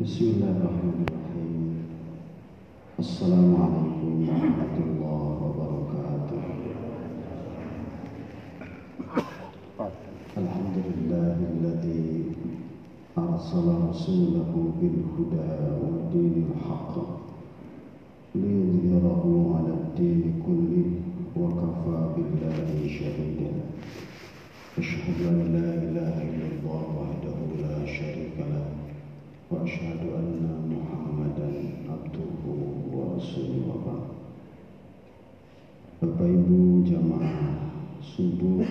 بسم 0.00 0.24
الله 0.24 0.56
الرحمن 0.56 1.04
الرحيم. 1.08 1.60
السلام 2.98 3.48
عليكم 3.64 4.12
ورحمة 4.28 4.76
الله 4.80 5.24
وبركاته. 5.44 6.44
الحمد 10.40 10.76
لله 10.88 11.36
الذي 11.52 12.08
أرسل 13.18 13.66
رسوله 13.92 14.52
بالهدى 14.80 15.52
ودين 15.84 16.34
الحق 16.48 16.94
ليظهره 18.34 19.24
على 19.56 19.72
الدين 19.84 20.20
كله 20.46 20.88
وكفى 21.36 21.98
بالله 22.16 22.68
شهيدا. 22.88 23.52
أشهد 24.80 25.18
أن 25.28 25.38
لا 25.56 25.68
إله 25.84 26.14
إلا 26.30 26.46
الله 26.56 26.84
وحده 27.00 27.36
لا 27.68 27.76
شريك 27.84 28.36
له. 28.40 28.64
وأشهد 29.51 30.01
أن 30.19 30.41
محمدا 30.73 31.49
عبده 31.89 32.31
ورسوله 32.93 33.61
وبعد 33.69 34.05
Bapak 35.95 36.27
Ibu 36.27 36.83
jamaah 36.85 37.55
subuh 38.03 38.61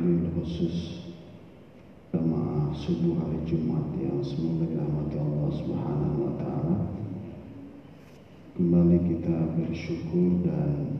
bil 0.00 0.24
khusus 0.34 1.04
jamaah 2.10 2.72
subuh 2.74 3.22
hari 3.22 3.44
Jumat 3.44 3.84
yang 4.00 4.18
semoga 4.24 4.66
dirahmati 4.66 5.20
Allah 5.20 5.50
Subhanahu 5.52 6.16
wa 6.26 6.32
taala. 6.40 6.76
Kembali 8.56 8.98
kita 9.04 9.36
bersyukur 9.52 10.42
dan 10.42 10.96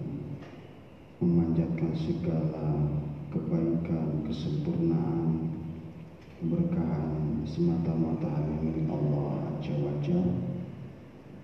memanjatkan 1.25 1.99
segala 1.99 2.87
kebaikan, 3.33 4.23
kesempurnaan, 4.29 5.54
keberkahan 6.46 7.42
semata-mata 7.50 8.30
hanya 8.30 8.62
milik 8.62 8.86
Allah 8.86 9.50
Azza 9.58 9.74
wa 9.82 9.98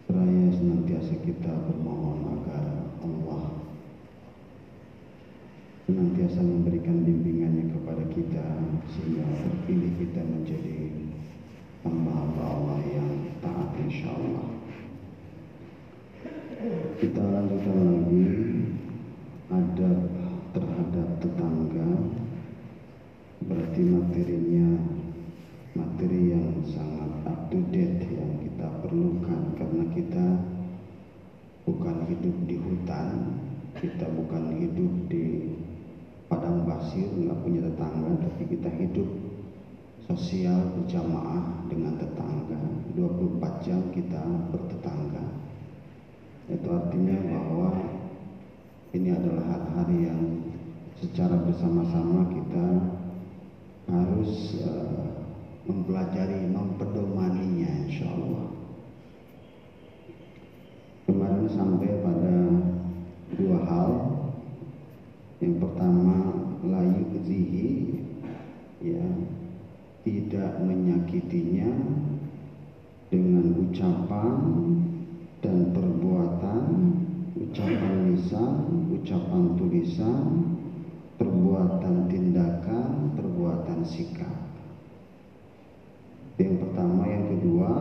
Seraya 0.05 0.45
senantiasa 0.53 1.17
kita 1.25 1.49
bermohon 1.49 2.21
agar 2.37 2.85
Allah 3.01 3.49
senantiasa 5.89 6.45
memberikan 6.45 7.01
bimbingannya 7.01 7.73
kepada 7.73 8.05
kita 8.13 8.45
sehingga 8.93 9.25
terpilih 9.41 9.89
kita 10.05 10.21
menjadi 10.21 10.93
hamba-hamba 11.81 12.43
Allah 12.45 12.79
yang 12.85 13.09
taat 13.41 13.73
insya 13.81 14.13
Allah. 14.13 14.47
Kita 17.01 17.21
lanjutkan 17.25 17.77
lagi 17.89 18.25
adab 19.49 19.99
terhadap 20.53 21.07
tetangga 21.25 21.89
berarti 23.41 23.81
materi 23.83 24.50
sangat 26.65 27.11
up 27.25 27.39
to 27.49 27.59
date 27.73 28.05
yang 28.11 28.31
kita 28.41 28.67
perlukan 28.85 29.41
karena 29.57 29.83
kita 29.93 30.25
bukan 31.65 31.97
hidup 32.09 32.35
di 32.45 32.55
hutan 32.57 33.09
kita 33.79 34.05
bukan 34.11 34.59
hidup 34.59 34.93
di 35.07 35.55
padang 36.27 36.67
pasir 36.67 37.07
nggak 37.07 37.39
punya 37.41 37.61
tetangga 37.65 38.11
tapi 38.21 38.43
kita 38.51 38.69
hidup 38.77 39.09
sosial 40.11 40.75
berjamaah 40.75 41.67
dengan 41.71 41.95
tetangga. 41.95 42.59
24 42.99 43.63
jam 43.63 43.79
kita 43.95 44.19
bertetangga. 44.51 45.23
Itu 46.51 46.67
artinya 46.67 47.15
bahwa 47.31 47.69
ini 48.91 49.09
adalah 49.15 49.55
hari-hari 49.55 49.97
yang 50.11 50.21
secara 50.99 51.39
bersama-sama 51.39 52.27
kita 52.27 52.65
harus 53.87 54.59
uh, 54.67 55.20
mempelajari 55.71 56.51
memperdomaninya 56.51 57.87
insya 57.87 58.11
Allah 58.11 58.51
kemarin 61.07 61.47
sampai 61.47 61.91
pada 62.03 62.35
dua 63.39 63.57
hal 63.63 63.91
yang 65.39 65.55
pertama 65.63 66.17
layu 66.67 67.07
zihi 67.23 68.03
ya 68.83 69.07
tidak 70.03 70.59
menyakitinya 70.59 71.71
dengan 73.07 73.69
ucapan 73.69 74.39
dan 75.41 75.73
perbuatan, 75.73 76.65
ucapan 77.37 78.13
lisan, 78.13 78.55
ucapan 78.93 79.43
tulisan, 79.59 80.25
perbuatan 81.19 82.07
tindakan, 82.07 83.13
perbuatan 83.13 83.83
sikap. 83.85 84.50
Yang 86.39 86.55
pertama, 86.63 87.03
yang 87.09 87.25
kedua, 87.35 87.71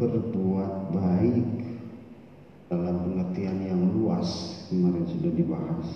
berbuat 0.00 0.72
baik 0.90 1.46
dalam 2.68 2.96
pengertian 3.06 3.58
yang 3.62 3.82
luas 3.94 4.28
kemarin 4.68 5.06
sudah 5.06 5.32
dibahas. 5.32 5.88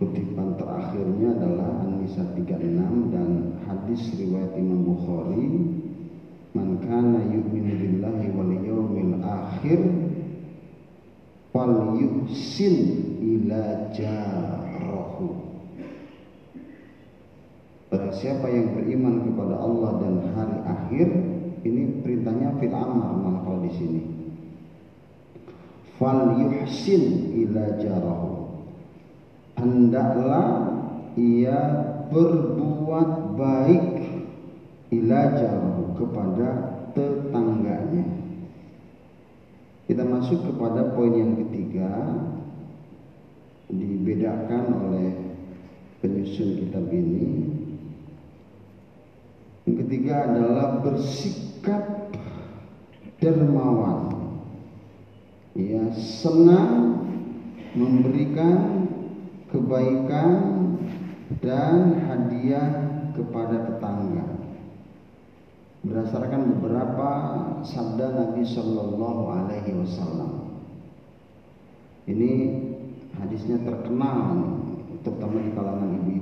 Kutipan 0.00 0.56
terakhirnya 0.56 1.36
adalah 1.36 1.84
An-Nisa 1.84 2.24
36 2.32 3.12
dan 3.12 3.30
hadis 3.68 4.00
riwayat 4.16 4.56
Imam 4.56 4.80
Bukhari 4.80 5.76
Man 6.50 6.82
kana 6.82 7.20
yu'minu 7.30 7.78
billahi 7.78 8.26
wal 8.34 8.52
yawmil 8.58 9.22
akhir 9.22 9.80
fal 11.54 11.94
yuhsin 11.94 12.76
ila 13.22 13.92
jarahu 13.94 15.49
Barang 18.10 18.26
siapa 18.26 18.50
yang 18.50 18.74
beriman 18.74 19.22
kepada 19.22 19.54
Allah 19.54 20.02
dan 20.02 20.14
hari 20.34 20.58
akhir 20.66 21.08
ini 21.62 22.02
perintahnya 22.02 22.58
fil 22.58 22.74
amar 22.74 23.14
malah 23.22 23.38
kalau 23.46 23.62
di 23.62 23.70
sini 23.70 24.02
fal 25.94 26.34
yuhsin 26.34 27.30
ila 27.38 27.78
jarahu 27.78 28.50
hendaklah 29.62 30.74
ia 31.14 31.54
berbuat 32.10 33.38
baik 33.38 33.86
ilajahu 34.90 35.94
kepada 35.94 36.48
tetangganya. 36.90 38.10
Kita 39.86 40.02
masuk 40.02 40.50
kepada 40.50 40.98
poin 40.98 41.14
yang 41.14 41.38
ketiga 41.46 41.94
dibedakan 43.70 44.64
oleh 44.82 45.14
penyusun 46.02 46.58
kitab 46.58 46.90
ini. 46.90 47.60
Yang 49.70 49.86
ketiga 50.10 50.26
adalah 50.26 50.68
bersikap 50.82 51.82
dermawan. 53.22 54.10
Ya, 55.54 55.86
senang 55.94 56.98
memberikan 57.78 58.90
kebaikan 59.54 60.30
dan 61.38 61.94
hadiah 62.10 62.90
kepada 63.14 63.70
tetangga. 63.70 64.26
Berdasarkan 65.86 66.58
beberapa 66.58 67.10
sabda 67.62 68.10
Nabi 68.10 68.42
Shallallahu 68.42 69.22
Alaihi 69.30 69.78
Wasallam. 69.78 70.58
Ini 72.10 72.30
hadisnya 73.14 73.62
terkenal, 73.62 74.58
terutama 75.06 75.38
di 75.38 75.50
kalangan 75.54 75.90
ibu-ibu. 76.02 76.19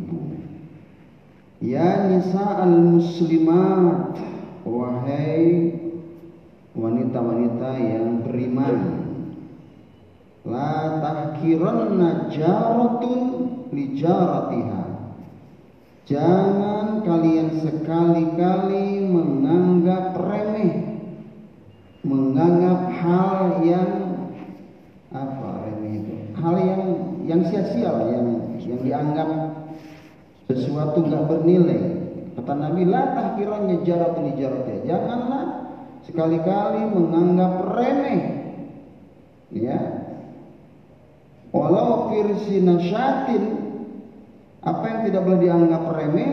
Ya 1.59 2.07
nisa 2.07 2.63
al 2.63 2.71
muslimat, 2.71 4.15
wahai 4.63 5.75
wanita-wanita 6.71 7.71
yang 7.83 8.23
beriman, 8.23 8.79
La 10.47 11.03
tahkiranna 11.03 12.31
jaratun 12.31 13.23
li 13.75 13.99
jaratiha. 13.99 14.87
Jangan 16.07 17.03
kalian 17.03 17.51
sekali-kali 17.59 19.03
menganggap 19.11 20.15
remeh, 20.15 20.95
menganggap 22.07 22.81
hal 23.03 23.67
yang 23.67 23.93
apa 25.11 25.49
remeh 25.67 26.07
itu, 26.07 26.15
hal 26.39 26.55
yang 26.55 26.83
yang 27.27 27.43
sia-sia 27.51 27.93
yang 28.15 28.27
yang 28.63 28.81
dianggap 28.87 29.58
sesuatu 30.49 31.05
nggak 31.05 31.25
bernilai. 31.29 31.81
Kata 32.41 32.55
Nabi, 32.57 32.89
la 32.89 33.13
tahkirannya 33.13 33.85
jaratun 33.85 34.25
li 34.25 34.33
jaratiha. 34.41 34.79
Janganlah 34.89 35.45
sekali-kali 36.09 36.83
menganggap 36.89 37.53
remeh, 37.77 38.23
ya 39.53 39.99
Walau 41.49 42.13
firsi 42.13 42.61
nasyatin 42.61 43.57
apa 44.61 44.85
yang 44.85 45.01
tidak 45.09 45.23
boleh 45.25 45.41
dianggap 45.49 45.83
remeh 45.97 46.33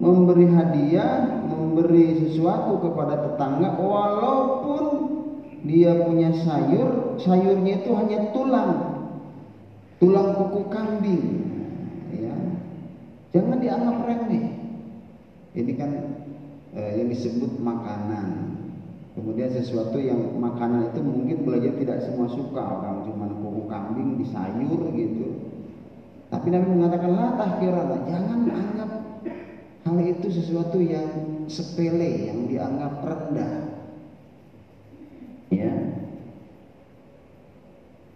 memberi 0.00 0.48
hadiah, 0.48 1.44
memberi 1.44 2.24
sesuatu 2.24 2.80
kepada 2.80 3.20
tetangga 3.20 3.76
walaupun 3.76 4.84
dia 5.62 6.08
punya 6.08 6.32
sayur, 6.42 7.20
sayurnya 7.22 7.84
itu 7.84 7.90
hanya 7.94 8.32
tulang. 8.34 8.72
Tulang 10.02 10.34
kuku 10.34 10.62
kambing. 10.72 11.51
Jangan 13.32 13.58
dianggap 13.64 13.96
remeh. 14.04 14.44
Ini 15.56 15.72
kan 15.76 15.90
eh, 16.76 16.92
yang 17.00 17.08
disebut 17.08 17.60
makanan. 17.60 18.60
Kemudian 19.12 19.52
sesuatu 19.52 20.00
yang 20.00 20.40
makanan 20.40 20.92
itu 20.92 21.00
mungkin 21.04 21.44
belajar 21.44 21.76
tidak 21.76 22.00
semua 22.00 22.32
suka 22.32 22.60
orang 22.64 23.04
cuma 23.04 23.28
kuku 23.28 23.62
kambing 23.68 24.16
di 24.16 24.24
sayur 24.28 24.88
gitu. 24.96 25.52
Tapi 26.32 26.48
Nabi 26.48 26.68
mengatakan 26.72 27.12
la 27.12 27.36
tahkirana, 27.36 27.96
jangan 28.08 28.40
anggap 28.48 28.90
hal 29.84 29.96
itu 30.00 30.28
sesuatu 30.32 30.80
yang 30.80 31.08
sepele, 31.44 32.32
yang 32.32 32.48
dianggap 32.48 33.04
rendah. 33.04 33.54
Ya. 35.52 35.76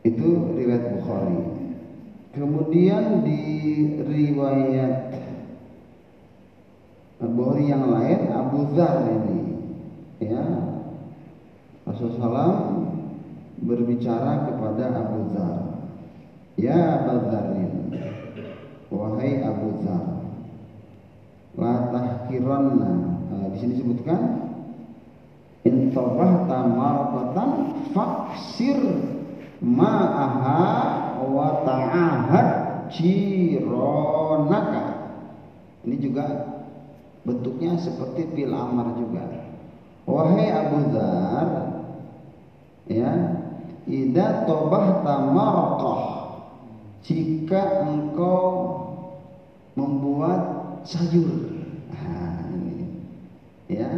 Itu 0.01 0.57
riwayat 0.57 0.97
Bukhari. 0.97 1.56
Kemudian 2.37 3.25
di 3.25 3.41
riwayat 3.97 5.09
Bukhari 7.17 7.73
yang 7.73 7.89
lain 7.89 8.29
Abu 8.29 8.77
Dzar 8.77 9.09
ini 9.09 9.41
ya. 10.21 10.45
Rasulullah 11.89 12.77
berbicara 13.65 14.53
kepada 14.53 14.85
Abu 15.01 15.33
Dzar 15.33 15.81
Ya 16.61 17.09
Abu 17.09 17.25
Dzarin 17.33 17.73
Wahai 18.93 19.41
Abu 19.41 19.81
Dzar 19.81 20.05
La 21.57 21.89
tahkiranna 21.89 22.93
nah, 23.33 23.47
Di 23.49 23.57
sini 23.65 23.81
disebutkan 23.81 24.45
Intobahta 25.65 26.69
marqatan 26.69 27.51
Faksir 27.97 28.81
Ma'aha 29.65 31.06
Wa 31.23 31.65
ta'ahad 31.65 32.49
Jironaka 32.93 34.85
Ini 35.87 35.97
juga 36.03 36.27
bentuknya 37.23 37.79
seperti 37.79 38.27
pil 38.35 38.51
amar 38.55 38.95
juga. 38.99 39.23
Wahai 40.07 40.51
Abu 40.55 40.95
Dzar, 40.95 41.49
ya, 42.87 43.11
ida 43.87 44.47
tobah 44.47 45.03
tamarqah 45.03 46.03
jika 47.07 47.87
engkau 47.87 48.47
membuat 49.75 50.43
sayur. 50.87 51.59
Nah, 51.91 52.51
ini. 52.55 52.87
Ya, 53.67 53.91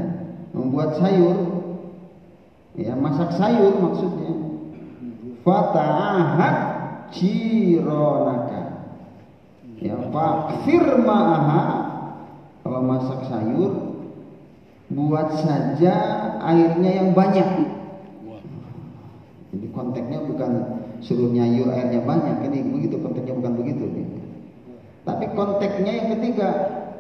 membuat 0.53 0.97
sayur 1.01 1.59
ya 2.79 2.95
masak 2.95 3.35
sayur 3.35 3.75
maksudnya 3.83 4.33
fata'ahad 5.43 6.78
jironaka. 7.15 8.61
Ya 9.79 9.95
fakfir 10.11 10.85
ma'aha. 11.05 11.63
Kalau 12.67 12.81
masak 12.85 13.25
sayur 13.31 13.73
buat 14.93 15.29
saja 15.41 15.95
airnya 16.43 16.91
yang 17.05 17.11
banyak. 17.17 17.49
Jadi 19.55 19.67
konteksnya 19.73 20.21
bukan 20.29 20.53
suruh 21.01 21.31
nyayur 21.33 21.73
airnya 21.73 22.05
banyak 22.05 22.53
ini 22.53 22.59
begitu 22.69 23.01
konteksnya 23.01 23.39
bukan 23.39 23.55
begitu 23.57 23.85
tapi 25.09 25.25
konteksnya 25.33 25.93
yang 26.05 26.09
ketiga 26.21 26.49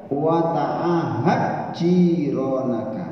wa 0.08 0.40
ta'ahad 0.56 1.76
jironaka. 1.76 3.06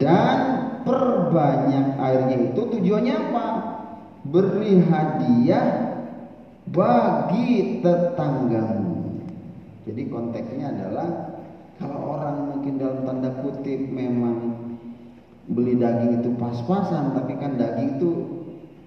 Dan 0.00 0.38
perbanyak 0.88 2.00
airnya 2.00 2.36
itu 2.50 2.60
tujuannya 2.72 3.14
apa 3.14 3.46
beri 4.26 4.82
hadiah 4.86 5.98
bagi 6.70 7.82
tetanggamu 7.82 8.92
jadi 9.82 10.02
konteksnya 10.06 10.66
adalah 10.78 11.08
kalau 11.82 12.14
orang 12.14 12.54
mungkin 12.54 12.78
dalam 12.78 13.02
tanda 13.02 13.30
kutip 13.42 13.90
memang 13.90 14.54
beli 15.50 15.74
daging 15.74 16.22
itu 16.22 16.30
pas-pasan, 16.38 17.18
tapi 17.18 17.34
kan 17.42 17.58
daging 17.58 17.98
itu 17.98 18.10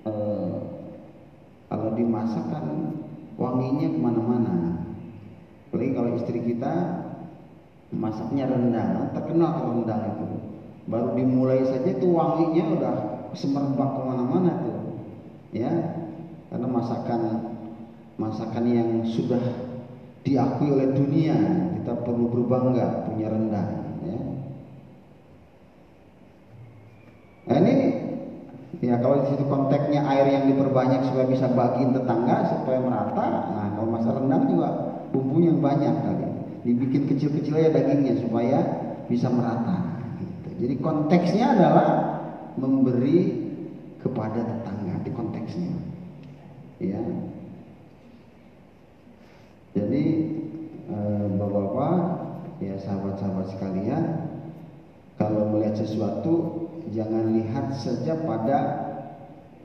eh, 0.07 0.55
kalau 1.67 1.91
dimasak 1.99 2.47
kan 2.47 2.95
wanginya 3.35 3.91
ke 3.91 3.99
mana-mana. 3.99 4.55
Apalagi 5.67 5.91
kalau 5.91 6.09
istri 6.15 6.39
kita 6.39 6.73
masaknya 7.91 8.47
rendang, 8.47 9.11
terkenal 9.11 9.67
rendang 9.67 10.15
itu. 10.15 10.27
Baru 10.87 11.17
dimulai 11.17 11.67
saja 11.67 11.91
itu 11.91 12.07
wanginya 12.07 12.79
udah 12.79 12.95
semerbak 13.35 13.89
ke 13.99 14.01
mana-mana 14.07 14.51
tuh, 14.63 14.64
ya. 15.55 15.71
Karena 16.51 16.67
masakan 16.67 17.21
masakan 18.15 18.63
yang 18.67 18.89
sudah 19.07 19.41
diakui 20.25 20.73
oleh 20.73 20.89
dunia 20.95 21.37
kita 21.79 21.93
perlu 22.01 22.31
berbangga 22.33 23.05
punya 23.05 23.27
rendang 23.29 23.69
ya. 24.01 24.19
nah 27.45 27.57
ini 27.61 27.75
ya 28.81 28.97
kalau 29.03 29.21
di 29.21 29.25
situ 29.29 29.45
konteksnya 29.45 30.01
air 30.01 30.25
yang 30.33 30.45
diperbanyak 30.49 31.05
supaya 31.05 31.29
bisa 31.29 31.45
bagiin 31.53 31.93
tetangga 31.93 32.57
supaya 32.57 32.79
merata 32.81 33.27
nah 33.53 33.67
kalau 33.77 33.89
masalah 33.93 34.17
rendang 34.25 34.43
juga 34.49 34.69
bumbunya 35.13 35.53
banyak 35.53 35.93
kali 35.93 36.27
dibikin 36.65 37.05
kecil-kecil 37.05 37.61
aja 37.61 37.69
dagingnya 37.77 38.17
supaya 38.17 38.59
bisa 39.05 39.29
merata 39.29 40.01
gitu. 40.17 40.65
jadi 40.65 40.75
konteksnya 40.81 41.53
adalah 41.53 41.87
memberi 42.57 43.45
kepada 44.01 44.41
tetangga 44.41 44.95
konteksnya 45.45 45.77
ya 46.81 47.01
jadi 49.75 50.03
eh, 50.87 51.27
bapak-bapak, 51.35 51.99
ya 52.63 52.79
sahabat-sahabat 52.79 53.47
sekalian, 53.51 54.03
kalau 55.19 55.51
melihat 55.51 55.83
sesuatu 55.83 56.63
jangan 56.95 57.35
lihat 57.35 57.75
saja 57.75 58.15
pada 58.23 58.59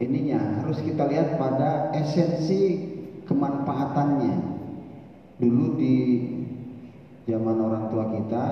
ininya, 0.02 0.66
harus 0.66 0.82
kita 0.82 1.06
lihat 1.06 1.38
pada 1.38 1.94
esensi 1.94 2.90
kemanfaatannya. 3.30 4.34
Dulu 5.38 5.78
di 5.78 5.94
zaman 7.30 7.56
orang 7.62 7.84
tua 7.94 8.10
kita 8.10 8.44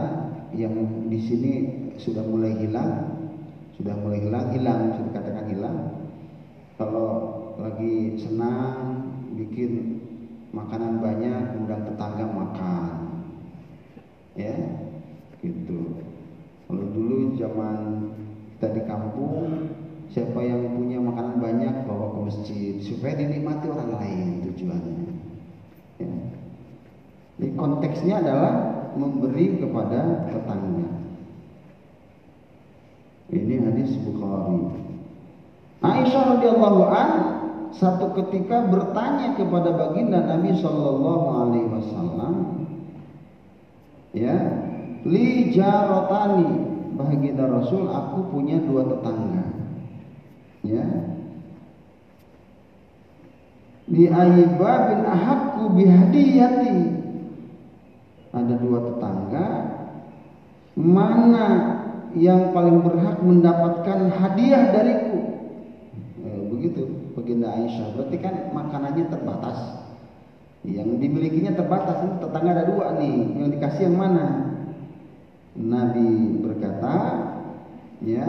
yang 0.54 1.10
di 1.10 1.19
sini 1.19 1.52
sudah 1.98 2.22
mulai 2.22 2.54
hilang, 2.54 3.19
sudah 3.75 3.98
mulai 3.98 4.22
hilang, 4.22 4.46
hilang, 4.54 4.94
sudah 4.94 5.10
dikatakan 5.10 5.46
hilang. 5.50 5.98
Kalau 6.78 7.10
lagi 7.58 8.14
senang 8.14 9.02
bikin 9.34 9.98
makanan 10.54 11.02
banyak 11.02 11.58
undang 11.58 11.82
tetangga 11.84 12.25
makan 12.30 12.94
ya 14.38 14.54
gitu 15.42 15.98
kalau 16.70 16.84
dulu 16.94 17.34
zaman 17.34 17.78
kita 18.54 18.68
di 18.78 18.82
kampung 18.87 19.75
siapa 20.08 20.40
yang 20.40 20.73
punya 20.78 21.02
makanan 21.02 21.37
banyak 21.42 21.75
bawa 21.85 22.14
ke 22.14 22.18
masjid 22.30 22.75
supaya 22.80 23.18
dinikmati 23.18 23.66
orang 23.68 23.90
lain 23.99 24.28
tujuannya 24.49 25.06
ya. 26.00 26.11
Jadi 27.38 27.49
konteksnya 27.54 28.14
adalah 28.23 28.54
memberi 28.99 29.62
kepada 29.62 30.26
tetangga. 30.26 30.90
Ini 33.28 33.54
hadis 33.62 33.94
Bukhari. 34.02 34.88
Aisyah 35.78 36.23
radhiyallahu 36.35 36.82
an 36.90 37.11
satu 37.70 38.11
ketika 38.18 38.66
bertanya 38.66 39.38
kepada 39.38 39.70
baginda 39.76 40.26
Nabi 40.26 40.58
Shallallahu 40.58 41.26
Alaihi 41.30 41.68
Wasallam, 41.70 42.35
ya, 44.11 44.37
li 45.06 45.54
jarotani 45.54 46.50
baginda 46.99 47.47
Rasul, 47.47 47.87
aku 47.87 48.26
punya 48.35 48.58
dua 48.58 48.90
tetangga, 48.90 49.44
ya. 50.66 50.87
Di 53.88 54.04
Ayyibah 54.04 54.76
bin 54.92 55.00
Ahakku 55.06 55.73
bihadiyati 55.73 56.76
ada 58.37 58.54
dua 58.61 58.78
tetangga. 58.85 59.49
Mana 60.78 61.47
yang 62.14 62.54
paling 62.54 62.85
berhak 62.87 63.18
mendapatkan 63.18 64.12
hadiah 64.14 64.70
dariku 64.70 65.27
begitu 66.59 67.15
baginda 67.15 67.55
Aisyah. 67.55 67.95
Berarti 67.95 68.17
kan 68.19 68.35
makanannya 68.50 69.07
terbatas. 69.07 69.59
Yang 70.67 70.99
dimilikinya 70.99 71.55
terbatas. 71.55 72.03
Tetangga 72.19 72.50
ada 72.50 72.65
dua 72.67 72.99
nih. 72.99 73.38
Yang 73.38 73.49
dikasih 73.57 73.83
yang 73.87 73.97
mana? 73.97 74.27
Nabi 75.59 76.38
berkata, 76.38 76.95
ya, 78.03 78.27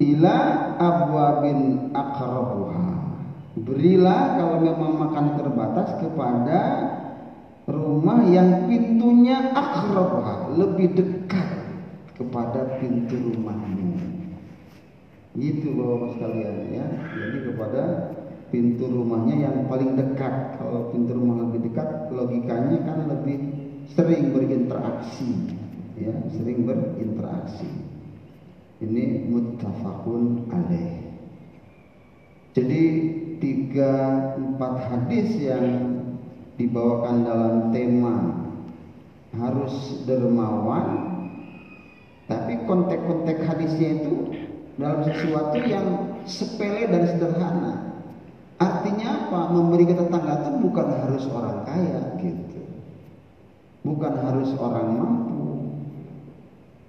ila 0.00 0.38
abwabin 0.80 1.92
akrabuha. 1.92 2.88
Berilah 3.60 4.40
kalau 4.40 4.64
memang 4.64 4.92
makan 4.96 5.26
terbatas 5.36 5.88
kepada 6.00 6.60
rumah 7.68 8.24
yang 8.24 8.64
pintunya 8.64 9.52
akrabuha, 9.52 10.56
lebih 10.56 10.96
dekat 10.96 11.48
kepada 12.16 12.80
pintu 12.80 13.16
rumahmu. 13.32 14.09
Itu 15.38 15.74
bapak 15.78 16.18
sekalian 16.18 16.56
ya. 16.74 16.86
Jadi 17.14 17.38
kepada 17.46 17.82
pintu 18.50 18.90
rumahnya 18.90 19.36
yang 19.50 19.56
paling 19.70 19.94
dekat. 19.94 20.58
Kalau 20.58 20.90
pintu 20.90 21.14
rumah 21.14 21.46
lebih 21.46 21.70
dekat, 21.70 22.10
logikanya 22.10 22.78
kan 22.82 22.98
lebih 23.06 23.60
sering 23.94 24.30
berinteraksi 24.30 25.58
ya 25.98 26.14
sering 26.32 26.64
berinteraksi 26.64 27.68
ini 28.80 29.28
muttafaqun 29.28 30.48
alaih 30.48 31.10
jadi 32.54 32.82
tiga 33.42 33.92
empat 34.38 34.74
hadis 34.88 35.28
yang 35.36 35.66
dibawakan 36.56 37.16
dalam 37.26 37.56
tema 37.74 38.16
harus 39.34 40.04
dermawan 40.06 40.88
tapi 42.30 42.62
konteks-konteks 42.64 43.42
hadisnya 43.42 43.90
itu 44.00 44.16
dalam 44.80 45.04
sesuatu 45.04 45.60
yang 45.60 45.86
sepele 46.24 46.88
dan 46.88 47.04
sederhana. 47.04 47.74
Artinya 48.56 49.28
apa? 49.28 49.40
Memberi 49.52 49.84
ke 49.84 49.94
tetangga 49.96 50.40
itu 50.40 50.50
bukan 50.64 50.86
harus 51.04 51.24
orang 51.28 51.58
kaya 51.68 52.02
gitu. 52.20 52.60
Bukan 53.84 54.12
harus 54.24 54.50
orang 54.56 54.88
mampu. 54.96 55.48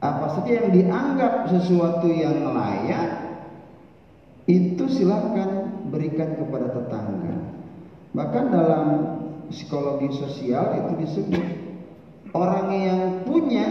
Apa 0.02 0.40
saja 0.40 0.52
yang 0.64 0.70
dianggap 0.74 1.52
sesuatu 1.52 2.08
yang 2.10 2.48
layak 2.48 3.22
itu 4.50 4.84
silakan 4.90 5.70
berikan 5.92 6.36
kepada 6.40 6.74
tetangga. 6.74 7.36
Bahkan 8.12 8.46
dalam 8.52 8.86
psikologi 9.52 10.12
sosial 10.16 10.80
itu 10.80 10.92
disebut 11.06 11.46
orang 12.36 12.68
yang 12.72 13.02
punya 13.24 13.68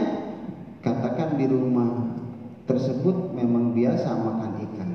katakan 0.80 1.36
di 1.36 1.44
rumah 1.44 2.19
tersebut 2.70 3.34
memang 3.34 3.74
biasa 3.74 4.06
makan 4.14 4.50
ikan. 4.70 4.90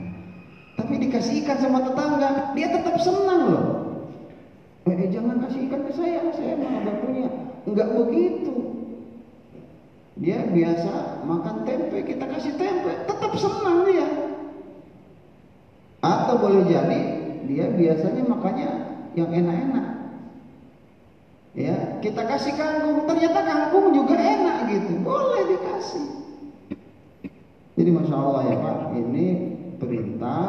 Tapi 0.79 0.93
dikasih 1.07 1.43
ikan 1.43 1.57
sama 1.59 1.83
tetangga 1.83 2.55
dia 2.55 2.67
tetap 2.71 2.95
senang 3.03 3.41
loh. 3.51 3.65
Eh, 4.87 4.95
eh 4.95 5.09
jangan 5.11 5.43
kasih 5.43 5.67
ikan 5.67 5.81
ke 5.83 5.91
saya 5.91 6.23
saya 6.31 6.55
mau 6.55 6.71
ada 6.71 6.93
punya. 7.03 7.27
Enggak 7.67 7.89
begitu. 7.91 8.55
Dia 10.15 10.47
biasa 10.47 11.27
makan 11.27 11.67
tempe 11.67 11.99
kita 12.07 12.23
kasih 12.31 12.55
tempe 12.55 12.91
tetap 13.03 13.31
senang 13.35 13.83
dia. 13.83 14.07
Atau 15.99 16.39
boleh 16.39 16.63
jadi 16.71 17.01
dia 17.43 17.65
biasanya 17.75 18.23
makannya 18.23 18.69
yang 19.19 19.31
enak-enak. 19.35 19.87
Ya 21.55 21.75
kita 22.03 22.23
kasih 22.23 22.55
kangkung 22.55 23.07
ternyata 23.07 23.39
kangkung 23.43 23.95
juga 23.95 24.15
enak 24.15 24.57
gitu. 24.71 24.99
Boleh 25.03 25.43
dikasih 25.55 26.24
jadi 27.75 27.89
masya 27.91 28.15
Allah 28.15 28.43
ya 28.47 28.55
Pak 28.63 28.77
ini 28.95 29.25
perintah 29.75 30.43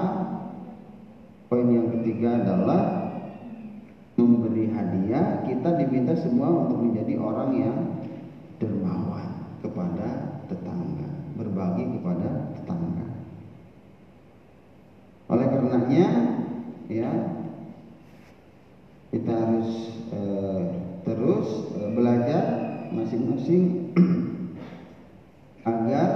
poin 1.50 1.66
yang 1.66 1.90
ketiga 1.99 2.38
adalah 2.42 2.83
memberi 4.16 4.71
hadiah. 4.73 5.42
Kita 5.45 5.76
diminta 5.76 6.14
semua 6.16 6.49
untuk 6.66 6.87
menjadi 6.87 7.18
orang 7.21 7.50
yang 7.59 7.76
dermawan 8.62 9.59
kepada 9.61 10.40
tetangga 10.49 11.09
berbagi 11.37 11.85
kepada 11.99 12.54
tetangga. 12.56 13.06
Oleh 15.26 15.47
karenanya 15.50 16.06
ya 16.87 17.11
kita 19.11 19.33
harus 19.35 19.71
eh, 20.14 20.62
terus 21.06 21.49
e, 21.78 21.80
belajar 21.95 22.42
masing-masing 22.90 23.95
agar 25.62 26.09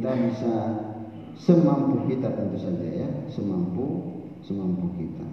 kita 0.00 0.16
bisa 0.16 0.56
semampu 1.36 2.08
kita 2.08 2.32
tentu 2.32 2.56
saja 2.56 2.88
ya. 2.88 3.08
Semampu 3.28 4.16
semampu 4.40 4.88
kita. 4.96 5.28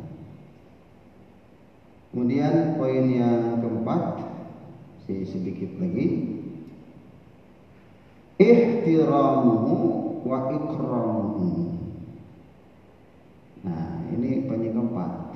Kemudian 2.12 2.76
poin 2.76 3.08
yang 3.08 3.64
keempat 3.64 4.28
sedikit 5.08 5.72
lagi. 5.80 6.36
Ihtiramuhu 8.36 9.76
wa 10.28 10.52
ikramuhu. 10.52 11.72
Nah 13.64 14.04
ini 14.20 14.52
poin 14.52 14.68
yang 14.68 14.84
keempat. 14.84 15.32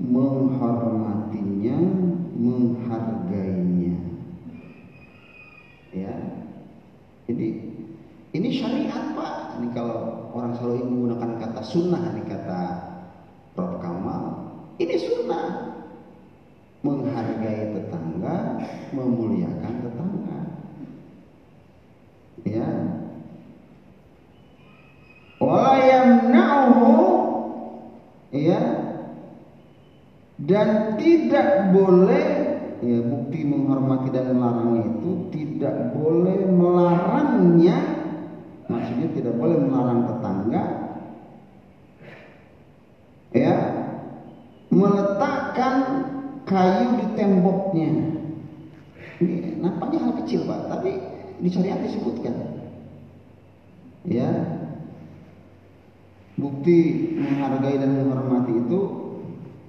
Menghormatinya, 0.00 1.78
menghargainya. 2.32 4.00
Ya. 5.92 6.16
Jadi 7.28 7.66
ini 8.36 8.48
syariat 8.60 9.16
Pak. 9.16 9.34
Ini 9.56 9.68
kalau 9.72 10.28
orang 10.36 10.52
selalu 10.60 10.84
menggunakan 10.84 11.30
kata 11.40 11.62
sunnah, 11.64 12.02
ini 12.12 12.22
kata 12.28 12.60
Prof 13.56 13.80
Kamal. 13.80 14.22
Ini 14.76 14.94
sunnah. 15.00 15.46
Menghargai 16.84 17.72
tetangga, 17.72 18.36
memuliakan 18.92 19.74
tetangga. 19.82 20.38
Ya. 22.46 22.68
Wa 25.40 25.76
ya 28.36 28.60
dan 30.36 31.00
tidak 31.00 31.72
boleh 31.72 32.28
ya 32.84 32.98
bukti 33.02 33.40
menghormati 33.42 34.12
dan 34.12 34.36
melarang 34.36 34.84
itu 34.84 35.10
tidak 35.32 35.96
boleh 35.96 36.44
melarangnya 36.44 37.95
maksudnya 38.96 39.12
tidak 39.20 39.34
boleh 39.36 39.60
melarang 39.60 40.00
tetangga 40.08 40.64
ya 43.36 43.54
meletakkan 44.72 45.74
kayu 46.48 46.88
di 46.96 47.06
temboknya. 47.12 47.92
Ini 49.20 49.60
nampaknya 49.60 49.98
hal 50.00 50.12
kecil 50.24 50.48
pak 50.48 50.72
tapi 50.72 50.96
di 51.44 51.48
syariat 51.52 51.84
disebutkan. 51.84 52.34
Ya. 54.08 54.32
Bukti 56.36 57.12
menghargai 57.16 57.80
dan 57.80 57.96
menghormati 57.96 58.52
itu 58.56 58.80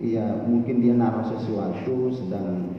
ya 0.04 0.44
mungkin 0.48 0.84
dia 0.84 0.96
naruh 0.96 1.24
sesuatu 1.32 2.12
sedang 2.12 2.76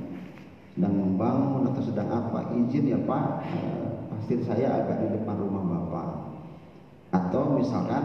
sedang 0.77 0.95
membangun 0.97 1.73
atau 1.73 1.83
sedang 1.85 2.09
apa. 2.09 2.53
Izin 2.53 2.93
ya 2.93 3.01
Pak 3.01 3.25
eh, 3.49 3.89
pasti 4.13 4.45
saya 4.45 4.77
agak 4.85 4.97
di 5.05 5.07
depan 5.17 5.41
rumah 5.41 5.65
Bapak 5.65 5.78
atau 7.13 7.57
misalkan 7.57 8.05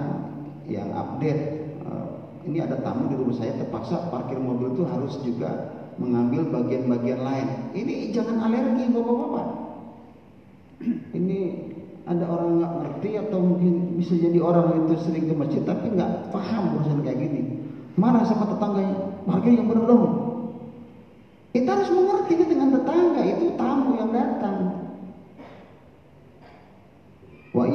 yang 0.67 0.91
update 0.95 1.41
eh, 1.83 2.07
ini 2.47 2.63
ada 2.63 2.79
tamu 2.79 3.11
di 3.11 3.15
rumah 3.19 3.35
saya 3.35 3.55
terpaksa 3.59 4.07
parkir 4.07 4.39
mobil 4.39 4.75
itu 4.75 4.83
harus 4.87 5.19
juga 5.23 5.73
mengambil 5.97 6.49
bagian-bagian 6.49 7.21
lain. 7.21 7.47
Ini 7.77 8.09
jangan 8.15 8.49
alergi 8.49 8.89
Bapak-bapak. 8.89 9.47
Ini 11.17 11.39
ada 12.03 12.25
orang 12.27 12.59
nggak 12.59 12.73
ngerti 12.83 13.09
atau 13.15 13.39
mungkin 13.39 13.95
bisa 13.95 14.19
jadi 14.19 14.35
orang 14.43 14.83
itu 14.83 14.99
sering 15.07 15.31
ke 15.31 15.35
masjid 15.35 15.63
tapi 15.63 15.87
nggak 15.95 16.35
paham 16.35 16.79
urusan 16.79 16.99
kayak 17.05 17.19
gini. 17.21 17.41
Marah 17.95 18.25
sama 18.25 18.49
tetangganya, 18.49 19.23
parkir 19.23 19.53
yang 19.53 19.69
benar 19.69 19.85
dong. 19.85 20.05
Kita 21.53 21.69
harus 21.77 21.89
mengerti 21.93 22.33
dengan 22.41 22.73
tetangga 22.73 23.21
itu 23.21 23.45
tamu 23.53 23.91
yang 24.01 24.09
datang. 24.09 24.57
Wah 27.53 27.69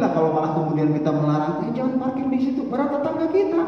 nauzubillah 0.00 0.10
kalau 0.16 0.30
malah 0.32 0.52
kemudian 0.56 0.90
kita 0.96 1.10
melarang, 1.12 1.54
eh 1.68 1.72
jangan 1.76 1.94
parkir 2.00 2.26
di 2.32 2.38
situ, 2.40 2.60
pada 2.72 2.88
tetangga 2.88 3.26
kita. 3.28 3.62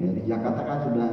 Ya 0.00 0.08
di 0.16 0.22
Jakarta 0.28 0.60
kan 0.64 0.78
sudah 0.88 1.10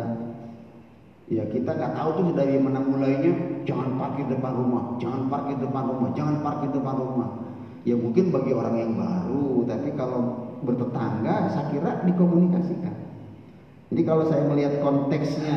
Ya 1.28 1.44
kita 1.44 1.76
nggak 1.76 1.92
tahu 1.92 2.10
tuh 2.24 2.40
dari 2.40 2.56
mana 2.56 2.80
mulainya 2.80 3.36
jangan 3.68 4.00
parkir 4.00 4.32
depan 4.32 4.48
rumah, 4.48 4.96
jangan 4.96 5.28
parkir 5.28 5.60
depan 5.60 5.84
rumah, 5.92 6.10
jangan 6.16 6.40
parkir 6.40 6.72
depan 6.72 6.96
rumah. 6.96 7.30
Ya 7.84 8.00
mungkin 8.00 8.32
bagi 8.32 8.56
orang 8.56 8.76
yang 8.80 8.96
baru, 8.96 9.68
tapi 9.68 9.92
kalau 10.00 10.48
bertetangga 10.64 11.52
saya 11.52 11.68
kira 11.76 11.92
dikomunikasikan. 12.08 12.96
Jadi 13.92 14.02
kalau 14.08 14.24
saya 14.32 14.48
melihat 14.48 14.80
konteksnya 14.80 15.56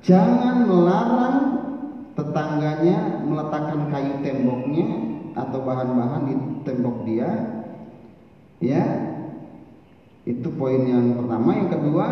jangan 0.00 0.64
melarang 0.64 1.36
tetangganya 2.16 3.28
meletakkan 3.28 3.92
kayu 3.92 4.24
temboknya 4.24 5.07
atau 5.38 5.58
bahan-bahan 5.62 6.22
di 6.26 6.34
tembok 6.66 7.06
dia 7.06 7.30
ya 8.58 8.82
itu 10.26 10.48
poin 10.58 10.82
yang 10.82 11.14
pertama 11.14 11.50
yang 11.54 11.70
kedua 11.70 12.06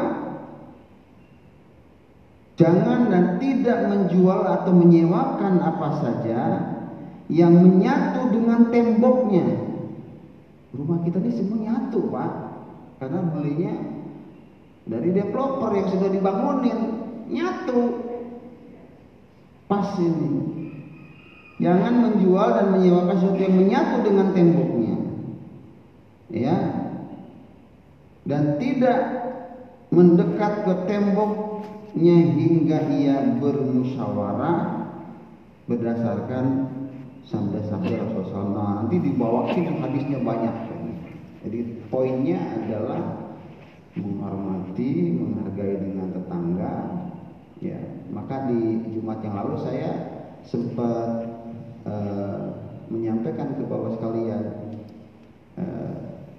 jangan 2.54 3.10
dan 3.10 3.24
tidak 3.42 3.78
menjual 3.90 4.40
atau 4.46 4.72
menyewakan 4.72 5.58
apa 5.58 5.88
saja 6.00 6.40
yang 7.26 7.52
menyatu 7.58 8.30
dengan 8.30 8.70
temboknya 8.70 9.66
Rumah 10.76 10.98
kita 11.08 11.18
ini 11.24 11.32
semua 11.32 11.58
nyatu 11.64 12.12
pak, 12.12 12.32
karena 13.00 13.20
belinya 13.32 13.74
dari 14.84 15.08
developer 15.08 15.72
yang 15.72 15.88
sudah 15.88 16.08
dibangunin 16.12 16.78
nyatu. 17.32 17.80
Pas 19.66 19.96
ini. 19.98 20.55
Jangan 21.56 21.94
menjual 22.04 22.48
dan 22.52 22.66
menyewakan 22.76 23.16
sesuatu 23.16 23.40
yang 23.40 23.56
menyatu 23.56 23.96
dengan 24.04 24.26
temboknya. 24.36 24.96
Ya. 26.28 26.56
Dan 28.26 28.60
tidak 28.60 29.00
mendekat 29.88 30.66
ke 30.66 30.74
tembok 30.84 31.32
hingga 31.96 32.78
ia 32.92 33.16
bermusyawarah 33.40 34.58
berdasarkan 35.64 36.44
sabda-sabda 37.24 38.04
Rasulullah. 38.04 38.52
Nah, 38.52 38.72
nanti 38.84 38.96
dibawakan 39.00 39.80
hadisnya 39.80 40.20
banyak. 40.20 40.56
Jadi 41.46 41.58
poinnya 41.88 42.42
adalah 42.58 43.30
menghormati, 43.96 45.14
menghargai 45.14 45.74
dengan 45.78 46.08
tetangga. 46.12 46.74
Ya, 47.62 47.78
maka 48.12 48.50
di 48.52 48.84
Jumat 48.92 49.24
yang 49.24 49.40
lalu 49.40 49.56
saya 49.64 49.90
sempat 50.44 51.24
uh, 51.86 52.38
menyampaikan 52.90 53.54
ke 53.56 53.62
bapak 53.64 53.98
sekalian, 53.98 54.44
uh, 55.58 55.94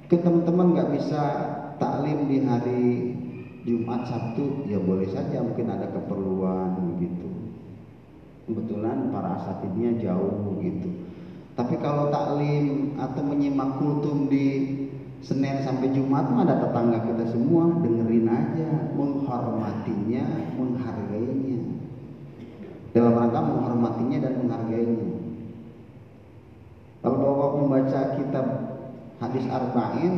ke 0.07 0.15
teman-teman 0.19 0.75
nggak 0.75 0.91
bisa 0.99 1.23
taklim 1.81 2.27
di 2.27 2.37
hari 2.43 2.85
Jumat 3.67 4.07
Sabtu, 4.07 4.63
ya 4.67 4.79
boleh 4.79 5.11
saja 5.11 5.43
mungkin 5.43 5.67
ada 5.67 5.91
keperluan 5.91 6.95
begitu. 6.95 7.27
Kebetulan 8.47 9.11
para 9.11 9.35
asatidnya 9.43 9.99
jauh 9.99 10.55
begitu. 10.55 10.87
Tapi 11.57 11.75
kalau 11.83 12.07
taklim 12.07 12.95
atau 12.95 13.23
menyimak 13.27 13.75
kultum 13.81 14.31
di 14.31 14.77
Senin 15.25 15.65
sampai 15.65 15.91
Jumat 15.91 16.29
mah 16.29 16.45
ada 16.45 16.61
tetangga 16.61 17.01
kita 17.03 17.25
semua 17.33 17.81
dengerin 17.81 18.29
aja, 18.29 18.69
menghormatinya, 18.93 20.25
menghargainya. 20.55 21.59
Dalam 22.93 23.13
rangka 23.17 23.41
menghormatinya 23.41 24.17
dan 24.21 24.33
menghargainya. 24.45 25.16
Kalau 27.01 27.17
bapak 27.21 27.51
membaca 27.61 27.99
kitab 28.17 28.47
hadis 29.21 29.45
arba'in, 29.47 30.15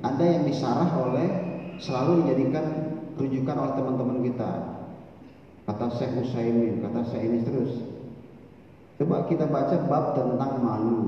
ada 0.00 0.24
yang 0.24 0.42
disarah 0.48 0.90
oleh 0.96 1.28
selalu 1.78 2.24
dijadikan 2.24 2.66
rujukan 3.20 3.56
oleh 3.56 3.72
teman-teman 3.76 4.18
kita. 4.24 4.50
Kata 5.68 5.86
Syekh 5.94 6.26
Usaimin, 6.26 6.82
kata 6.82 7.00
Syekh 7.12 7.22
ini 7.28 7.38
terus. 7.44 7.72
Coba 8.98 9.28
kita 9.28 9.46
baca 9.46 9.76
bab 9.86 10.04
tentang 10.16 10.52
malu. 10.62 11.00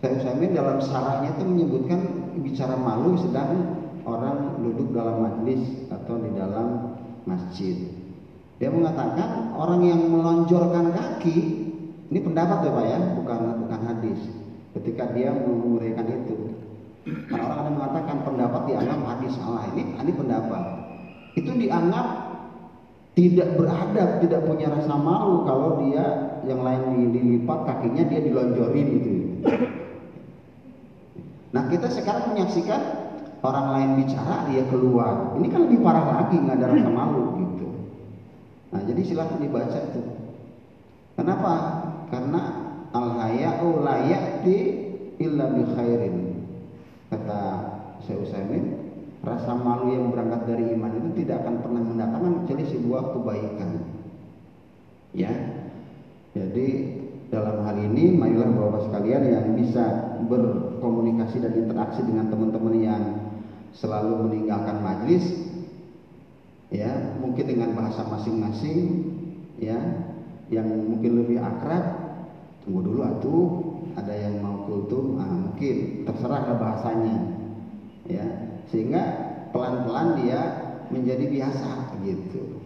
Syekh 0.00 0.12
Utsaimin 0.16 0.56
dalam 0.56 0.80
sarahnya 0.80 1.36
itu 1.36 1.44
menyebutkan 1.44 2.00
bicara 2.40 2.72
malu 2.72 3.20
sedang 3.20 3.76
orang 4.08 4.56
duduk 4.64 4.96
dalam 4.96 5.20
majlis 5.20 5.92
atau 5.92 6.16
di 6.16 6.32
dalam 6.32 6.96
masjid. 7.28 7.76
Dia 8.56 8.72
mengatakan 8.72 9.52
orang 9.52 9.84
yang 9.84 10.00
melonjorkan 10.08 10.92
kaki 10.96 11.36
ini 12.10 12.18
pendapat 12.26 12.58
ya 12.66 12.70
Pak 12.74 12.84
ya, 12.90 12.98
bukan. 13.22 13.40
Ketika 14.80 15.12
dia 15.12 15.28
menguraikan 15.36 16.08
itu, 16.08 16.56
karena 17.28 17.44
orang 17.52 17.60
ada 17.68 17.72
mengatakan 17.76 18.16
pendapat 18.24 18.62
dianggap 18.64 19.00
hadis 19.12 19.32
salah. 19.36 19.68
Ini 19.76 19.82
ini 20.00 20.12
pendapat. 20.16 20.62
Itu 21.36 21.52
dianggap 21.52 22.06
tidak 23.12 23.48
beradab, 23.60 24.10
tidak 24.24 24.40
punya 24.48 24.72
rasa 24.72 24.94
malu 24.96 25.44
kalau 25.44 25.84
dia 25.84 26.04
yang 26.48 26.64
lain 26.64 27.12
dilipat 27.12 27.58
kakinya 27.68 28.04
dia 28.08 28.20
dilonjorin 28.24 28.88
itu. 28.88 29.12
Nah 31.50 31.66
kita 31.66 31.90
sekarang 31.90 32.32
menyaksikan 32.32 32.80
orang 33.42 33.66
lain 33.74 33.90
bicara 34.04 34.46
dia 34.48 34.62
keluar. 34.70 35.34
Ini 35.36 35.46
kan 35.50 35.60
lebih 35.66 35.80
parah 35.82 36.24
lagi 36.24 36.36
nggak 36.38 36.56
ada 36.56 36.66
rasa 36.72 36.88
malu 36.88 37.24
gitu. 37.42 37.68
Nah 38.70 38.80
jadi 38.86 39.00
silahkan 39.02 39.40
dibaca 39.42 39.78
itu. 39.90 40.02
Kenapa? 41.18 41.52
Karena 42.08 42.59
al 43.00 43.12
haya'u 43.16 43.80
la 43.80 43.96
ya'ti 44.04 44.56
illa 45.20 45.44
bi 45.56 45.62
khairin. 45.72 46.16
Kata 47.08 47.40
Syekh 48.04 48.28
Utsaimin, 48.28 48.64
rasa 49.24 49.52
malu 49.56 49.92
yang 49.92 50.12
berangkat 50.12 50.46
dari 50.48 50.72
iman 50.76 50.92
itu 50.96 51.24
tidak 51.24 51.44
akan 51.44 51.56
pernah 51.64 51.82
mendatangkan 51.84 52.32
kecuali 52.44 52.64
sebuah 52.68 53.02
kebaikan. 53.16 53.70
Ya. 55.16 55.32
Jadi 56.30 56.66
dalam 57.30 57.66
hal 57.66 57.76
ini 57.78 58.14
marilah 58.14 58.50
bapak 58.54 58.90
sekalian 58.90 59.22
yang 59.30 59.46
bisa 59.58 60.18
berkomunikasi 60.26 61.42
dan 61.42 61.54
interaksi 61.58 62.02
dengan 62.06 62.30
teman-teman 62.30 62.74
yang 62.78 63.02
selalu 63.74 64.26
meninggalkan 64.26 64.82
majlis 64.82 65.50
ya 66.70 67.18
mungkin 67.18 67.44
dengan 67.46 67.74
bahasa 67.74 68.02
masing-masing 68.06 69.10
ya 69.58 69.78
yang 70.50 70.66
mungkin 70.66 71.22
lebih 71.22 71.38
akrab 71.38 71.99
tunggu 72.64 72.80
dulu 72.84 73.00
atuh 73.02 73.48
ada 73.96 74.14
yang 74.14 74.40
mau 74.44 74.68
kultum 74.68 75.18
ah 75.18 75.30
mungkin 75.30 76.06
terserah 76.06 76.56
bahasanya 76.56 77.16
ya 78.06 78.26
sehingga 78.70 79.02
pelan-pelan 79.50 80.22
dia 80.22 80.40
menjadi 80.90 81.24
biasa 81.26 81.98
gitu 82.04 82.60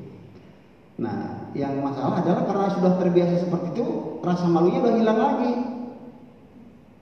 Nah, 0.94 1.50
yang 1.58 1.82
masalah 1.82 2.22
adalah 2.22 2.46
karena 2.46 2.68
sudah 2.70 2.92
terbiasa 3.02 3.34
seperti 3.42 3.74
itu, 3.74 3.86
rasa 4.22 4.46
malunya 4.46 4.78
udah 4.78 4.94
hilang 4.94 5.18
lagi. 5.18 5.54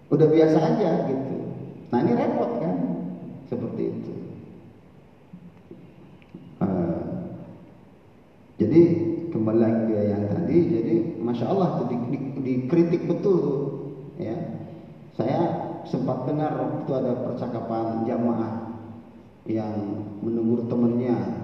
Udah 0.09 0.29
biasa 0.33 0.57
aja 0.57 0.91
gitu. 1.13 1.37
Nah, 1.93 1.99
ini 2.01 2.13
repot 2.17 2.51
kan? 2.57 2.77
Seperti 3.53 3.83
itu. 3.93 4.13
Uh, 6.57 7.29
jadi 8.57 8.83
kembali 9.43 9.59
lagi 9.59 9.83
ke 9.91 10.01
yang 10.07 10.23
tadi, 10.31 10.59
jadi 10.71 10.95
masya 11.19 11.51
Allah 11.51 11.83
dikritik 12.47 13.11
betul 13.11 13.35
tuh, 13.43 13.61
ya. 14.23 14.39
Saya 15.19 15.41
sempat 15.83 16.31
dengar 16.31 16.55
waktu 16.63 16.91
ada 16.95 17.27
percakapan 17.27 18.07
jamaah 18.07 18.71
yang 19.51 20.07
menegur 20.23 20.63
temennya 20.71 21.43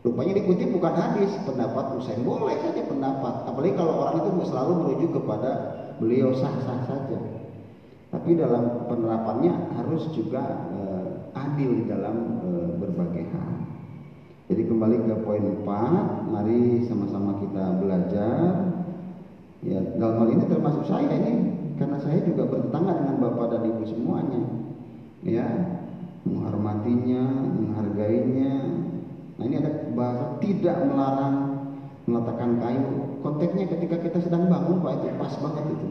Rupanya 0.00 0.32
dikutip 0.32 0.72
bukan 0.72 0.96
hadis, 0.96 1.28
pendapat 1.44 1.92
Usain 2.00 2.24
boleh 2.24 2.56
saja 2.64 2.88
pendapat. 2.88 3.44
Apalagi 3.44 3.76
kalau 3.76 4.00
orang 4.00 4.24
itu 4.24 4.48
selalu 4.48 4.72
merujuk 4.80 5.10
kepada 5.20 5.50
beliau 6.00 6.32
sah-sah 6.32 6.88
saja. 6.88 7.20
Tapi 8.08 8.32
dalam 8.32 8.88
penerapannya 8.88 9.76
harus 9.76 10.08
juga 10.16 10.40
eh, 10.72 11.36
adil 11.36 11.84
di 11.84 11.84
dalam 11.84 12.16
eh, 12.40 12.70
berbagai 12.80 13.28
hal. 13.28 13.49
Jadi 14.50 14.62
kembali 14.66 14.96
ke 15.06 15.14
poin 15.22 15.44
4, 15.62 16.26
mari 16.26 16.82
sama-sama 16.90 17.38
kita 17.38 17.78
belajar. 17.78 18.74
Ya, 19.62 19.78
dalam 19.94 20.26
hal 20.26 20.28
ini 20.34 20.44
termasuk 20.50 20.90
saya 20.90 21.06
ini 21.06 21.54
karena 21.78 22.02
saya 22.02 22.18
juga 22.26 22.50
bertetangga 22.50 22.98
dengan 22.98 23.16
Bapak 23.22 23.46
dan 23.54 23.62
Ibu 23.70 23.84
semuanya. 23.86 24.42
Ya, 25.22 25.46
menghormatinya, 26.26 27.22
menghargainya, 27.54 28.80
Nah 29.40 29.48
ini 29.48 29.56
ada 29.56 29.72
bahasa 29.96 30.36
tidak 30.44 30.76
melarang 30.84 31.36
meletakkan 32.04 32.60
kayu. 32.60 33.16
Konteksnya 33.24 33.72
ketika 33.72 33.96
kita 34.04 34.18
sedang 34.20 34.52
bangun 34.52 34.84
Pak 34.84 35.00
itu 35.00 35.16
pas 35.16 35.32
banget 35.40 35.64
itu. 35.72 35.88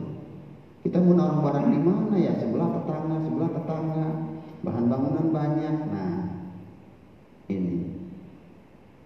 Kita 0.86 1.02
mau 1.02 1.18
naruh 1.18 1.42
barang 1.42 1.66
di 1.74 1.80
mana 1.82 2.16
ya? 2.22 2.38
Sebelah 2.38 2.70
tetangga, 2.78 3.18
sebelah 3.26 3.50
tetangga. 3.50 4.08
Bahan 4.62 4.86
bangunan 4.86 5.28
banyak. 5.34 5.76
Nah 5.90 6.14
ini 7.50 7.90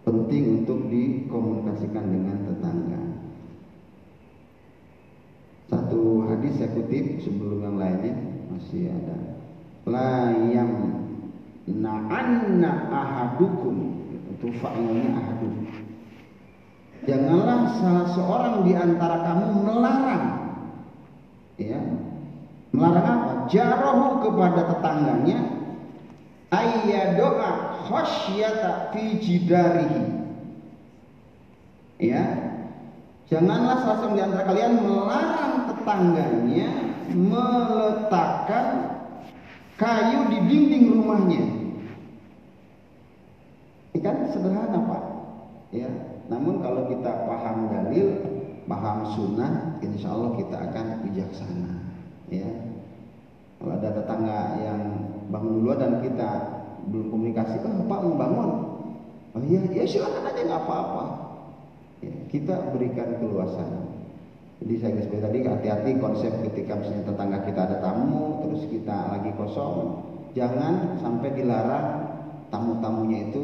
penting 0.04 0.64
untuk 0.64 0.92
dikomunikasikan 0.92 2.06
dengan 2.12 2.38
tetangga. 2.52 3.02
Satu 5.72 6.28
hadis 6.28 6.60
saya 6.60 6.70
kutip 6.76 7.24
sebelum 7.24 7.64
yang 7.64 7.78
lainnya 7.80 8.14
masih 8.52 8.92
ada. 8.92 9.18
La 9.88 10.36
yang 10.52 10.72
na'anna 11.66 12.72
ahadukum 12.92 13.76
itu 14.38 14.48
fa'ilnya 14.60 15.08
ahadun. 15.18 15.56
Janganlah 17.04 17.60
salah 17.80 18.08
seorang 18.16 18.56
di 18.64 18.74
antara 18.76 19.24
kamu 19.24 19.48
melarang 19.64 20.26
ya. 21.60 21.80
Melarang 22.76 23.06
apa? 23.06 23.32
Jarahu 23.52 24.24
kepada 24.24 24.62
tetangganya 24.72 25.63
doa 27.18 27.52
khasyata 27.90 28.94
fi 28.94 29.04
jidarihi. 29.18 30.04
Ya. 32.02 32.24
Janganlah 33.32 33.82
salah 33.82 33.98
seorang 33.98 34.14
di 34.14 34.22
antara 34.22 34.44
kalian 34.46 34.74
melarang 34.84 35.56
tetangganya 35.72 36.70
meletakkan 37.18 38.66
kayu 39.80 40.20
di 40.30 40.40
dinding 40.46 40.86
rumahnya 40.92 41.64
kan 44.04 44.28
sederhana 44.36 44.80
Pak. 44.84 45.04
Ya, 45.74 45.90
namun 46.28 46.60
kalau 46.60 46.86
kita 46.92 47.26
paham 47.26 47.72
dalil, 47.72 48.20
paham 48.68 49.08
sunnah, 49.16 49.80
insya 49.80 50.12
Allah 50.12 50.32
kita 50.38 50.56
akan 50.70 50.86
bijaksana. 51.08 51.74
Ya, 52.30 52.46
kalau 53.58 53.80
ada 53.80 53.90
tetangga 53.96 54.40
yang 54.60 54.82
bangun 55.32 55.64
dulu 55.64 55.72
dan 55.80 56.02
kita 56.04 56.32
belum 56.92 57.08
komunikasi, 57.14 57.64
oh 57.64 57.88
Pak 57.88 58.00
mau 58.04 58.16
bangun, 58.20 58.50
oh 59.36 59.44
iya, 59.48 59.62
ya 59.72 59.84
silakan 59.88 60.28
aja 60.28 60.42
nggak 60.44 60.64
apa-apa. 60.68 61.06
Ya, 62.04 62.12
kita 62.28 62.76
berikan 62.76 63.16
keluasan. 63.24 63.96
Jadi 64.64 64.74
saya 64.80 64.92
guys 64.96 65.12
tadi 65.12 65.40
hati-hati 65.44 65.92
konsep 66.00 66.32
ketika 66.52 66.80
misalnya 66.80 67.04
tetangga 67.12 67.40
kita 67.48 67.62
ada 67.68 67.78
tamu, 67.84 68.44
terus 68.48 68.64
kita 68.68 69.12
lagi 69.12 69.32
kosong, 69.36 70.04
jangan 70.36 71.00
sampai 71.00 71.30
dilarang 71.36 71.88
tamu-tamunya 72.48 73.32
itu 73.32 73.44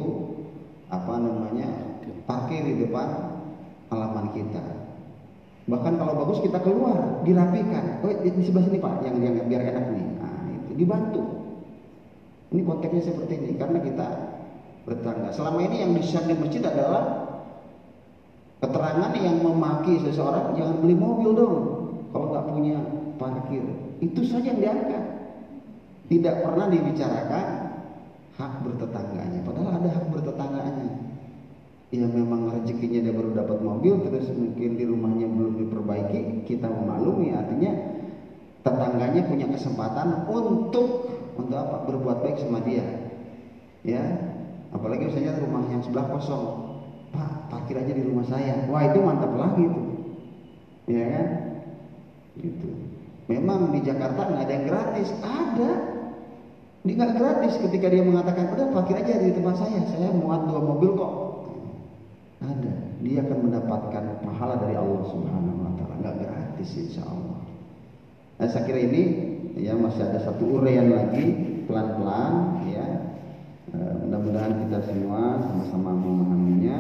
apa 0.90 1.20
namanya 1.20 1.68
parkir 2.24 2.62
di 2.62 2.88
depan 2.88 3.08
halaman 3.90 4.32
kita. 4.32 4.64
Bahkan 5.70 5.94
kalau 6.02 6.14
bagus 6.26 6.42
kita 6.42 6.58
keluar, 6.66 7.22
dirapikan. 7.22 8.02
Oh 8.02 8.10
di, 8.10 8.30
sebelah 8.42 8.66
sini 8.66 8.82
pak, 8.82 9.06
yang 9.06 9.22
yang 9.22 9.46
biar 9.46 9.62
enak 9.70 9.86
nih. 9.94 10.06
Nah 10.18 10.44
itu 10.50 10.72
dibantu. 10.82 11.22
Ini 12.50 12.62
konteksnya 12.66 13.04
seperti 13.14 13.34
ini 13.38 13.52
karena 13.62 13.78
kita 13.78 14.08
bertangga. 14.90 15.30
Selama 15.38 15.60
ini 15.70 15.86
yang 15.86 15.92
disiap 15.94 16.26
di 16.26 16.34
masjid 16.34 16.66
adalah 16.66 17.30
keterangan 18.58 19.14
yang 19.14 19.38
memaki 19.40 20.02
seseorang 20.02 20.58
jangan 20.58 20.82
beli 20.82 20.98
mobil 20.98 21.32
dong 21.38 21.58
kalau 22.10 22.34
nggak 22.34 22.46
punya 22.50 22.78
parkir. 23.22 23.62
Itu 24.02 24.26
saja 24.26 24.50
yang 24.50 24.60
diangkat. 24.66 25.04
Tidak 26.10 26.36
pernah 26.42 26.66
dibicarakan 26.74 27.46
hak 28.34 28.54
bertetangganya. 28.66 29.40
Padahal 29.46 29.72
ada 29.78 29.90
hak 29.94 30.06
bertetangganya. 30.10 30.90
Ya 31.90 32.06
memang 32.06 32.54
rezekinya 32.54 33.02
dia 33.02 33.14
baru 33.14 33.34
dapat 33.34 33.62
mobil 33.66 33.98
terus 34.06 34.30
mungkin 34.34 34.78
di 34.78 34.86
rumahnya 34.86 35.26
belum 35.26 35.58
diperbaiki, 35.58 36.46
kita 36.46 36.70
memaklumi 36.70 37.34
artinya 37.34 37.74
tetangganya 38.62 39.26
punya 39.26 39.50
kesempatan 39.50 40.30
untuk 40.30 41.10
untuk 41.46 41.58
apa? 41.58 41.88
berbuat 41.88 42.18
baik 42.26 42.38
sama 42.44 42.60
dia. 42.64 42.86
Ya. 43.84 44.04
Apalagi 44.70 45.10
misalnya 45.10 45.40
rumah 45.42 45.66
yang 45.72 45.82
sebelah 45.82 46.08
kosong. 46.14 46.46
Pak, 47.10 47.50
parkir 47.50 47.82
aja 47.82 47.90
di 47.90 48.06
rumah 48.06 48.26
saya. 48.30 48.70
Wah, 48.70 48.86
itu 48.86 49.00
mantap 49.02 49.34
lagi 49.34 49.66
itu. 49.66 49.82
Ya 50.90 51.06
kan? 51.10 51.28
Gitu. 52.38 52.70
Memang 53.30 53.70
di 53.74 53.80
Jakarta 53.86 54.26
nggak 54.26 54.46
ada 54.46 54.54
yang 54.54 54.66
gratis, 54.66 55.10
ada. 55.22 55.72
Ini 56.82 56.92
nggak 56.96 57.14
gratis 57.18 57.54
ketika 57.62 57.88
dia 57.94 58.02
mengatakan, 58.02 58.56
udah 58.58 58.74
parkir 58.74 58.98
aja 58.98 59.22
di 59.22 59.34
tempat 59.36 59.58
saya, 59.62 59.86
saya 59.90 60.10
muat 60.14 60.50
dua 60.50 60.62
mobil 60.62 60.98
kok. 60.98 61.14
Ada. 62.42 62.74
Dia 63.06 63.22
akan 63.26 63.38
mendapatkan 63.46 64.04
pahala 64.26 64.56
dari 64.64 64.76
Allah 64.80 65.04
Subhanahu 65.12 65.62
Wa 65.62 65.72
Taala, 65.78 65.94
nggak 66.02 66.16
gratis 66.26 66.70
insya 66.78 67.04
Allah. 67.06 67.38
Nah, 68.40 68.48
saya 68.48 68.64
kira 68.66 68.80
ini 68.80 69.29
ya 69.60 69.76
masih 69.76 70.08
ada 70.08 70.20
satu 70.24 70.60
uraian 70.60 70.88
lagi 70.90 71.26
pelan-pelan 71.68 72.66
ya. 72.72 72.88
E, 73.70 73.78
mudah-mudahan 74.08 74.66
kita 74.66 74.80
semua 74.90 75.38
sama-sama 75.44 75.92
memahaminya 75.94 76.80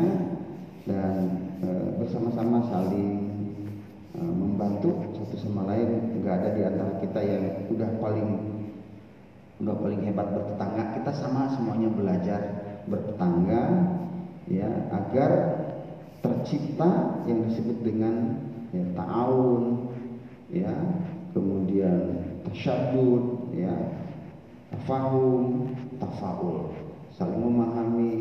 dan 0.87 1.15
e, 1.61 1.69
bersama-sama 1.99 2.65
saling 2.71 3.29
e, 4.15 4.19
membantu 4.23 4.95
satu 5.19 5.35
sama 5.37 5.67
lain. 5.69 6.17
Enggak 6.17 6.41
ada 6.41 6.49
di 6.55 6.61
antara 6.63 6.91
kita 7.03 7.19
yang 7.21 7.43
udah 7.69 7.89
paling 7.99 8.29
udah 9.59 9.75
paling 9.75 10.01
hebat 10.07 10.27
bertetangga. 10.31 10.83
Kita 10.97 11.11
sama 11.19 11.51
semuanya 11.53 11.89
belajar 11.91 12.41
bertetangga 12.87 13.63
ya 14.49 14.71
agar 14.89 15.31
tercipta 16.25 17.21
yang 17.29 17.45
disebut 17.47 17.77
dengan 17.85 18.15
ya, 18.73 18.83
ta'awun 18.97 19.63
ya 20.49 20.73
kemudian 21.31 22.28
tasyadud 22.51 23.53
ya. 23.53 23.73
Tafahum 24.69 25.73
tafaul. 25.97 26.73
Saling 27.17 27.41
memahami 27.41 28.11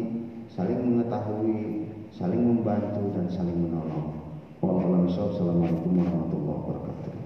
saling 0.49 0.81
mengetahui 0.81 1.87
saling 2.12 2.41
membantu 2.41 3.14
dan 3.14 3.27
saling 3.31 3.57
menolong. 3.57 4.17
Wassalamualaikum 4.59 6.03
warahmatullahi 6.03 6.61
wabarakatuh 6.67 7.08